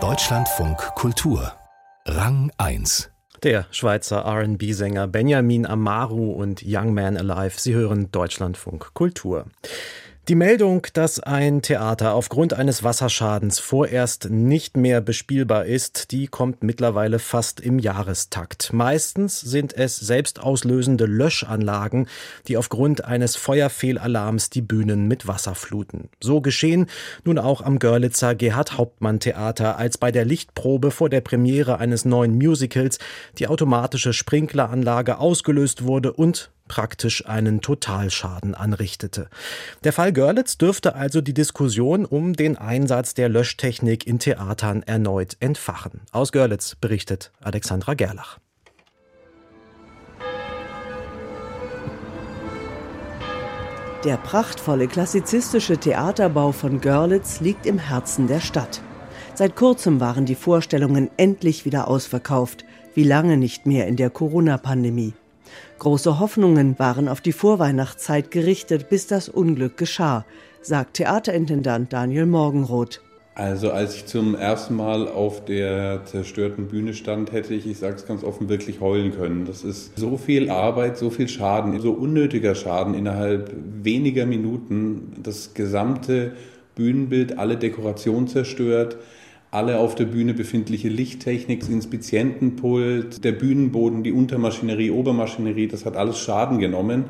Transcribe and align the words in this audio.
Deutschlandfunk 0.00 0.78
Kultur 0.96 1.52
Rang 2.04 2.50
1 2.58 3.14
der 3.44 3.66
Schweizer 3.70 4.24
RB-Sänger 4.26 5.06
Benjamin 5.06 5.64
Amaru 5.66 6.32
und 6.32 6.62
Young 6.66 6.94
Man 6.94 7.16
Alive. 7.16 7.60
Sie 7.60 7.74
hören 7.74 8.10
Deutschlandfunk 8.10 8.94
Kultur. 8.94 9.46
Die 10.26 10.36
Meldung, 10.36 10.86
dass 10.94 11.20
ein 11.20 11.60
Theater 11.60 12.14
aufgrund 12.14 12.54
eines 12.54 12.82
Wasserschadens 12.82 13.58
vorerst 13.58 14.30
nicht 14.30 14.74
mehr 14.74 15.02
bespielbar 15.02 15.66
ist, 15.66 16.12
die 16.12 16.28
kommt 16.28 16.62
mittlerweile 16.62 17.18
fast 17.18 17.60
im 17.60 17.78
Jahrestakt. 17.78 18.72
Meistens 18.72 19.38
sind 19.38 19.76
es 19.76 19.96
selbstauslösende 19.96 21.04
Löschanlagen, 21.04 22.08
die 22.48 22.56
aufgrund 22.56 23.04
eines 23.04 23.36
Feuerfehlalarms 23.36 24.48
die 24.48 24.62
Bühnen 24.62 25.08
mit 25.08 25.28
Wasser 25.28 25.54
fluten. 25.54 26.08
So 26.22 26.40
geschehen 26.40 26.86
nun 27.24 27.38
auch 27.38 27.60
am 27.60 27.78
Görlitzer 27.78 28.34
Gerhard 28.34 28.78
Hauptmann 28.78 29.20
Theater, 29.20 29.76
als 29.76 29.98
bei 29.98 30.10
der 30.10 30.24
Lichtprobe 30.24 30.90
vor 30.90 31.10
der 31.10 31.20
Premiere 31.20 31.80
eines 31.80 32.06
neuen 32.06 32.38
Musicals 32.38 32.98
die 33.36 33.46
automatische 33.46 34.14
Sprinkleranlage 34.14 35.18
ausgelöst 35.18 35.84
wurde 35.84 36.14
und 36.14 36.50
praktisch 36.68 37.26
einen 37.26 37.60
Totalschaden 37.60 38.54
anrichtete. 38.54 39.28
Der 39.84 39.92
Fall 39.92 40.12
Görlitz 40.12 40.58
dürfte 40.58 40.94
also 40.94 41.20
die 41.20 41.34
Diskussion 41.34 42.04
um 42.04 42.34
den 42.34 42.56
Einsatz 42.56 43.14
der 43.14 43.28
Löschtechnik 43.28 44.06
in 44.06 44.18
Theatern 44.18 44.82
erneut 44.82 45.36
entfachen. 45.40 46.02
Aus 46.12 46.32
Görlitz 46.32 46.76
berichtet 46.76 47.32
Alexandra 47.42 47.94
Gerlach. 47.94 48.38
Der 54.04 54.18
prachtvolle 54.18 54.86
klassizistische 54.86 55.78
Theaterbau 55.78 56.52
von 56.52 56.82
Görlitz 56.82 57.40
liegt 57.40 57.64
im 57.64 57.78
Herzen 57.78 58.26
der 58.26 58.40
Stadt. 58.40 58.82
Seit 59.34 59.56
kurzem 59.56 59.98
waren 59.98 60.26
die 60.26 60.34
Vorstellungen 60.34 61.10
endlich 61.16 61.64
wieder 61.64 61.88
ausverkauft, 61.88 62.66
wie 62.94 63.02
lange 63.02 63.38
nicht 63.38 63.64
mehr 63.64 63.86
in 63.86 63.96
der 63.96 64.10
Corona-Pandemie. 64.10 65.14
Große 65.78 66.18
Hoffnungen 66.18 66.78
waren 66.78 67.08
auf 67.08 67.20
die 67.20 67.32
Vorweihnachtszeit 67.32 68.30
gerichtet, 68.30 68.88
bis 68.88 69.06
das 69.06 69.28
Unglück 69.28 69.76
geschah, 69.76 70.24
sagt 70.62 70.94
Theaterintendant 70.94 71.92
Daniel 71.92 72.26
Morgenroth. 72.26 73.00
Also 73.36 73.72
als 73.72 73.96
ich 73.96 74.06
zum 74.06 74.36
ersten 74.36 74.76
Mal 74.76 75.08
auf 75.08 75.44
der 75.44 76.04
zerstörten 76.04 76.68
Bühne 76.68 76.94
stand, 76.94 77.32
hätte 77.32 77.52
ich, 77.52 77.66
ich 77.66 77.78
sage 77.78 77.96
es 77.96 78.06
ganz 78.06 78.22
offen, 78.22 78.48
wirklich 78.48 78.80
heulen 78.80 79.12
können. 79.12 79.44
Das 79.44 79.64
ist 79.64 79.98
so 79.98 80.16
viel 80.16 80.50
Arbeit, 80.50 80.96
so 80.96 81.10
viel 81.10 81.26
Schaden, 81.26 81.80
so 81.80 81.90
unnötiger 81.90 82.54
Schaden 82.54 82.94
innerhalb 82.94 83.52
weniger 83.82 84.24
Minuten. 84.24 85.14
Das 85.20 85.52
gesamte 85.52 86.34
Bühnenbild, 86.76 87.36
alle 87.36 87.56
Dekorationen 87.56 88.28
zerstört 88.28 88.98
alle 89.54 89.78
auf 89.78 89.94
der 89.94 90.06
Bühne 90.06 90.34
befindliche 90.34 90.88
Lichttechnik, 90.88 91.60
das 91.60 91.68
Inspizientenpult, 91.68 93.24
der 93.24 93.32
Bühnenboden, 93.32 94.02
die 94.02 94.12
Untermaschinerie, 94.12 94.90
Obermaschinerie, 94.90 95.68
das 95.68 95.84
hat 95.84 95.96
alles 95.96 96.18
Schaden 96.18 96.58
genommen. 96.58 97.04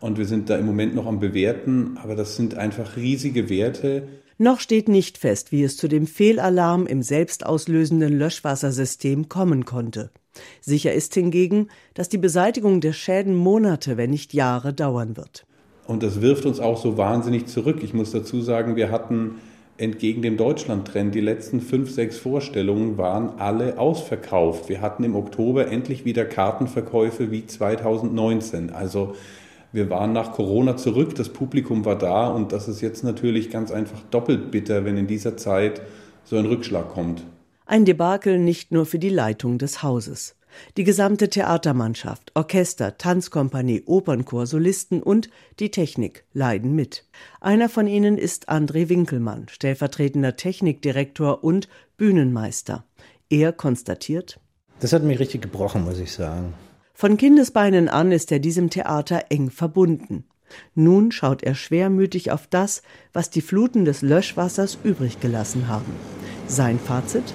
Und 0.00 0.16
wir 0.16 0.26
sind 0.26 0.48
da 0.48 0.56
im 0.56 0.66
Moment 0.66 0.94
noch 0.94 1.06
am 1.06 1.18
Bewerten, 1.18 1.98
aber 2.00 2.14
das 2.14 2.36
sind 2.36 2.56
einfach 2.56 2.96
riesige 2.96 3.50
Werte. 3.50 4.06
Noch 4.38 4.60
steht 4.60 4.88
nicht 4.88 5.18
fest, 5.18 5.50
wie 5.50 5.64
es 5.64 5.76
zu 5.76 5.88
dem 5.88 6.06
Fehlalarm 6.06 6.86
im 6.86 7.02
selbstauslösenden 7.02 8.16
Löschwassersystem 8.16 9.28
kommen 9.28 9.64
konnte. 9.64 10.12
Sicher 10.60 10.92
ist 10.92 11.14
hingegen, 11.14 11.66
dass 11.94 12.08
die 12.08 12.18
Beseitigung 12.18 12.80
der 12.80 12.92
Schäden 12.92 13.34
Monate, 13.34 13.96
wenn 13.96 14.10
nicht 14.10 14.34
Jahre 14.34 14.72
dauern 14.72 15.16
wird. 15.16 15.46
Und 15.88 16.04
das 16.04 16.20
wirft 16.20 16.46
uns 16.46 16.60
auch 16.60 16.80
so 16.80 16.96
wahnsinnig 16.96 17.46
zurück. 17.46 17.78
Ich 17.82 17.92
muss 17.92 18.12
dazu 18.12 18.40
sagen, 18.40 18.76
wir 18.76 18.92
hatten 18.92 19.36
entgegen 19.78 20.22
dem 20.22 20.36
Deutschland-Trend. 20.36 21.14
Die 21.14 21.20
letzten 21.20 21.60
fünf, 21.60 21.90
sechs 21.90 22.18
Vorstellungen 22.18 22.98
waren 22.98 23.38
alle 23.38 23.78
ausverkauft. 23.78 24.68
Wir 24.68 24.80
hatten 24.80 25.04
im 25.04 25.16
Oktober 25.16 25.68
endlich 25.68 26.04
wieder 26.04 26.24
Kartenverkäufe 26.24 27.30
wie 27.30 27.46
2019. 27.46 28.70
Also 28.70 29.14
wir 29.72 29.88
waren 29.90 30.12
nach 30.12 30.32
Corona 30.32 30.76
zurück, 30.76 31.14
das 31.14 31.28
Publikum 31.28 31.84
war 31.84 31.96
da 31.96 32.28
und 32.28 32.52
das 32.52 32.68
ist 32.68 32.80
jetzt 32.80 33.04
natürlich 33.04 33.50
ganz 33.50 33.70
einfach 33.70 34.00
doppelt 34.10 34.50
bitter, 34.50 34.84
wenn 34.84 34.96
in 34.96 35.06
dieser 35.06 35.36
Zeit 35.36 35.82
so 36.24 36.36
ein 36.36 36.46
Rückschlag 36.46 36.88
kommt. 36.88 37.22
Ein 37.66 37.84
Debakel 37.84 38.38
nicht 38.38 38.72
nur 38.72 38.86
für 38.86 38.98
die 38.98 39.10
Leitung 39.10 39.58
des 39.58 39.82
Hauses. 39.82 40.37
Die 40.76 40.84
gesamte 40.84 41.28
Theatermannschaft, 41.28 42.32
Orchester, 42.34 42.98
Tanzkompanie, 42.98 43.82
Opernchor, 43.86 44.46
Solisten 44.46 45.02
und 45.02 45.30
die 45.60 45.70
Technik 45.70 46.24
leiden 46.32 46.74
mit. 46.74 47.04
Einer 47.40 47.68
von 47.68 47.86
ihnen 47.86 48.18
ist 48.18 48.48
André 48.48 48.88
Winkelmann, 48.88 49.46
stellvertretender 49.48 50.36
Technikdirektor 50.36 51.44
und 51.44 51.68
Bühnenmeister. 51.96 52.84
Er 53.30 53.52
konstatiert, 53.52 54.40
das 54.80 54.92
hat 54.92 55.02
mich 55.02 55.18
richtig 55.18 55.42
gebrochen, 55.42 55.84
muss 55.84 55.98
ich 55.98 56.12
sagen. 56.12 56.54
Von 56.94 57.16
Kindesbeinen 57.16 57.88
an 57.88 58.12
ist 58.12 58.32
er 58.32 58.38
diesem 58.38 58.70
Theater 58.70 59.26
eng 59.28 59.50
verbunden. 59.50 60.24
Nun 60.74 61.12
schaut 61.12 61.42
er 61.42 61.54
schwermütig 61.54 62.30
auf 62.30 62.46
das, 62.46 62.82
was 63.12 63.30
die 63.30 63.40
Fluten 63.40 63.84
des 63.84 64.02
Löschwassers 64.02 64.78
übrig 64.82 65.20
gelassen 65.20 65.68
haben. 65.68 65.92
Sein 66.46 66.78
Fazit? 66.78 67.34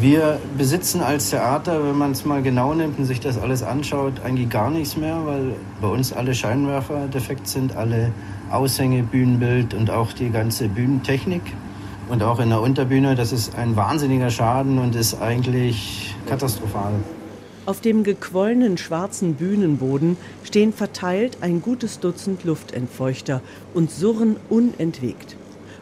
Wir 0.00 0.38
besitzen 0.56 1.00
als 1.00 1.30
Theater, 1.30 1.82
wenn 1.82 1.96
man 1.96 2.12
es 2.12 2.24
mal 2.24 2.42
genau 2.42 2.74
nimmt 2.74 2.98
und 2.98 3.06
sich 3.06 3.20
das 3.20 3.38
alles 3.38 3.62
anschaut, 3.62 4.20
eigentlich 4.22 4.50
gar 4.50 4.70
nichts 4.70 4.98
mehr, 4.98 5.24
weil 5.24 5.54
bei 5.80 5.88
uns 5.88 6.12
alle 6.12 6.34
Scheinwerfer 6.34 7.08
defekt 7.08 7.48
sind, 7.48 7.74
alle 7.74 8.12
Aushänge, 8.50 9.02
Bühnenbild 9.02 9.72
und 9.72 9.90
auch 9.90 10.12
die 10.12 10.28
ganze 10.28 10.68
Bühnentechnik. 10.68 11.40
Und 12.10 12.22
auch 12.22 12.38
in 12.38 12.50
der 12.50 12.60
Unterbühne, 12.60 13.14
das 13.14 13.32
ist 13.32 13.56
ein 13.56 13.76
wahnsinniger 13.76 14.30
Schaden 14.30 14.78
und 14.78 14.94
ist 14.94 15.20
eigentlich 15.20 16.14
katastrophal. 16.26 16.92
Auf 17.64 17.80
dem 17.80 18.04
gequollenen 18.04 18.76
schwarzen 18.78 19.34
Bühnenboden 19.34 20.16
stehen 20.44 20.74
verteilt 20.74 21.38
ein 21.40 21.60
gutes 21.62 21.98
Dutzend 21.98 22.44
Luftentfeuchter 22.44 23.40
und 23.72 23.90
surren 23.90 24.36
unentwegt. 24.50 25.36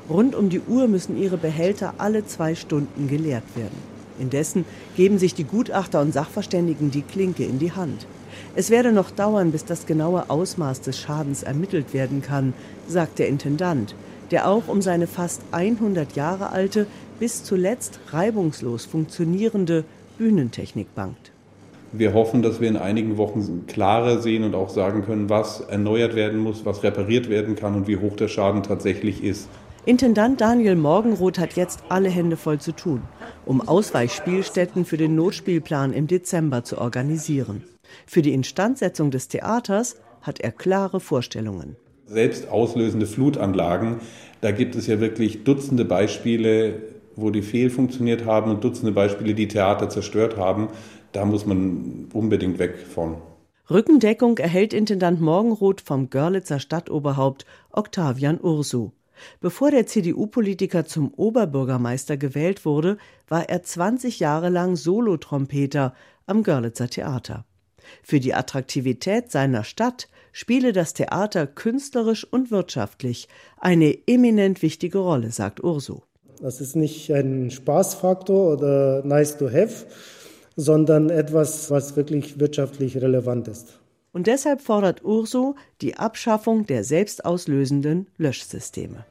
Rund 0.09 0.37
um 0.37 0.49
die 0.49 0.61
Uhr 0.61 0.87
müssen 0.87 1.21
ihre 1.21 1.37
Behälter 1.37 1.95
alle 1.99 2.25
zwei 2.25 2.55
Stunden 2.55 3.09
geleert 3.09 3.45
werden. 3.57 3.96
Indessen 4.19 4.65
geben 4.97 5.19
sich 5.19 5.35
die 5.35 5.45
Gutachter 5.45 6.01
und 6.01 6.13
Sachverständigen 6.13 6.91
die 6.91 7.03
Klinke 7.03 7.45
in 7.45 7.59
die 7.59 7.73
Hand. 7.73 8.07
Es 8.55 8.71
werde 8.71 8.93
noch 8.93 9.11
dauern, 9.11 9.53
bis 9.53 9.65
das 9.65 9.87
genaue 9.87 10.31
Ausmaß 10.31 10.81
des 10.81 10.99
Schadens 10.99 11.43
ermittelt 11.43 11.95
werden 11.95 12.23
kann, 12.23 12.55
sagt 12.89 13.19
der 13.19 13.29
Intendant, 13.29 13.95
der 14.31 14.49
auch 14.49 14.69
um 14.69 14.83
seine 14.83 15.07
fast 15.07 15.43
100 15.53 16.17
Jahre 16.17 16.51
alte, 16.51 16.87
bis 17.19 17.45
zuletzt 17.45 18.01
reibungslos 18.11 18.85
funktionierende 18.85 19.85
Bühnentechnik 20.19 20.95
bangt. 20.95 21.33
Wir 21.93 22.13
hoffen, 22.15 22.43
dass 22.43 22.61
wir 22.61 22.69
in 22.69 22.77
einigen 22.77 23.17
Wochen 23.17 23.65
klarer 23.67 24.21
sehen 24.21 24.45
und 24.45 24.55
auch 24.55 24.71
sagen 24.71 25.05
können, 25.05 25.31
was 25.31 25.61
erneuert 25.61 26.15
werden 26.15 26.41
muss, 26.41 26.67
was 26.67 26.83
repariert 26.83 27.31
werden 27.31 27.57
kann 27.57 27.75
und 27.75 27.87
wie 27.87 27.97
hoch 27.97 28.17
der 28.17 28.29
Schaden 28.29 28.63
tatsächlich 28.63 29.23
ist. 29.23 29.49
Intendant 29.87 30.41
Daniel 30.41 30.75
Morgenroth 30.75 31.39
hat 31.39 31.55
jetzt 31.55 31.85
alle 31.89 32.09
Hände 32.09 32.37
voll 32.37 32.59
zu 32.59 32.73
tun, 32.73 33.03
um 33.45 33.61
Ausweichspielstätten 33.61 34.85
für 34.85 34.97
den 34.97 35.15
Notspielplan 35.15 35.93
im 35.93 36.09
Dezember 36.09 36.65
zu 36.65 36.79
organisieren. 36.79 37.63
Für 38.05 38.21
die 38.21 38.33
Instandsetzung 38.33 39.13
des 39.13 39.29
Theaters 39.29 39.95
hat 40.23 40.41
er 40.41 40.51
klare 40.51 40.99
Vorstellungen. 40.99 41.77
Selbst 42.07 42.49
auslösende 42.49 43.07
Flutanlagen, 43.07 44.01
da 44.41 44.51
gibt 44.51 44.75
es 44.75 44.89
ja 44.89 44.99
wirklich 44.99 45.45
Dutzende 45.45 45.85
Beispiele, 45.85 46.83
wo 47.15 47.31
die 47.31 47.43
fehlfunktioniert 47.43 48.25
haben 48.25 48.51
und 48.51 48.65
Dutzende 48.65 48.91
Beispiele, 48.91 49.35
die 49.35 49.47
Theater 49.47 49.89
zerstört 49.89 50.37
haben. 50.37 50.67
Da 51.13 51.25
muss 51.25 51.47
man 51.47 52.09
unbedingt 52.13 52.59
weg 52.59 52.77
von. 52.93 53.19
Rückendeckung 53.71 54.39
erhält 54.39 54.75
Intendant 54.75 55.21
Morgenroth 55.21 55.81
vom 55.81 56.11
Görlitzer 56.11 56.59
Stadtoberhaupt 56.59 57.47
Octavian 57.71 58.41
Ursu. 58.41 58.91
Bevor 59.41 59.71
der 59.71 59.87
CDU-Politiker 59.87 60.85
zum 60.85 61.13
Oberbürgermeister 61.15 62.17
gewählt 62.17 62.65
wurde, 62.65 62.99
war 63.29 63.49
er 63.49 63.63
20 63.63 64.21
Jahre 64.21 64.49
lang 64.49 64.77
Solotrompeter 64.77 65.95
am 66.27 66.43
Görlitzer 66.43 66.89
Theater. 66.89 67.45
Für 68.03 68.21
die 68.21 68.35
Attraktivität 68.35 69.31
seiner 69.31 69.65
Stadt 69.65 70.09
spiele 70.33 70.73
das 70.73 70.93
Theater 70.95 71.47
künstlerisch 71.47 72.25
und 72.25 72.51
wirtschaftlich 72.51 73.29
eine 73.59 73.97
eminent 74.07 74.63
wichtige 74.63 74.99
Rolle, 74.99 75.31
sagt 75.31 75.63
Urso. 75.63 76.03
Das 76.41 76.61
ist 76.61 76.77
nicht 76.77 77.11
ein 77.13 77.51
Spaßfaktor 77.51 78.53
oder 78.53 79.03
nice 79.05 79.39
to 79.39 79.47
have, 79.47 79.87
sondern 80.57 81.11
etwas, 81.11 81.71
was 81.71 81.97
wirklich 81.97 82.39
wirtschaftlich 82.39 82.97
relevant 82.99 83.49
ist. 83.49 83.79
Und 84.17 84.29
deshalb 84.29 84.63
fordert 84.63 85.05
Urso 85.05 85.57
die 85.83 85.99
Abschaffung 85.99 86.65
der 86.65 86.85
selbstauslösenden 86.85 88.07
Löschsysteme. 88.17 89.05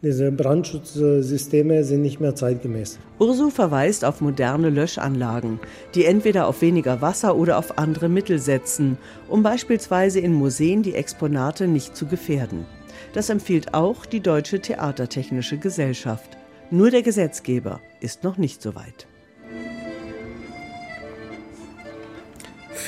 Diese 0.00 0.32
Brandschutzsysteme 0.32 1.84
sind 1.84 2.00
nicht 2.00 2.18
mehr 2.18 2.34
zeitgemäß. 2.34 2.98
Urso 3.18 3.50
verweist 3.50 4.06
auf 4.06 4.22
moderne 4.22 4.70
Löschanlagen, 4.70 5.60
die 5.94 6.06
entweder 6.06 6.46
auf 6.46 6.62
weniger 6.62 7.02
Wasser 7.02 7.36
oder 7.36 7.58
auf 7.58 7.76
andere 7.76 8.08
Mittel 8.08 8.38
setzen, 8.38 8.96
um 9.28 9.42
beispielsweise 9.42 10.18
in 10.18 10.32
Museen 10.32 10.82
die 10.82 10.94
Exponate 10.94 11.68
nicht 11.68 11.94
zu 11.94 12.06
gefährden. 12.06 12.64
Das 13.12 13.28
empfiehlt 13.28 13.74
auch 13.74 14.06
die 14.06 14.20
Deutsche 14.20 14.60
Theatertechnische 14.60 15.58
Gesellschaft. 15.58 16.38
Nur 16.70 16.90
der 16.90 17.02
Gesetzgeber 17.02 17.80
ist 18.00 18.24
noch 18.24 18.38
nicht 18.38 18.62
so 18.62 18.74
weit. 18.74 19.08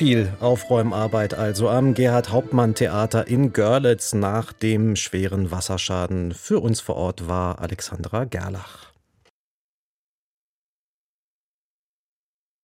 Viel 0.01 0.33
Aufräumarbeit 0.41 1.35
also 1.35 1.69
am 1.69 1.93
Gerhard 1.93 2.31
Hauptmann 2.31 2.75
Theater 2.75 3.27
in 3.29 3.53
Görlitz 3.53 4.15
nach 4.15 4.55
dem 4.55 4.97
schweren 4.97 5.51
Wasserschaden. 5.51 6.33
Für 6.33 6.61
uns 6.61 6.81
vor 6.81 6.97
Ort 6.97 7.29
war 7.29 7.59
Alexandra 7.59 8.25
Gerlach. 8.25 8.90